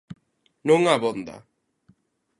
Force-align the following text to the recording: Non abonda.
Non 0.67 0.81
abonda. 0.95 1.35